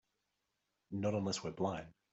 [0.89, 1.93] Not unless we're blind.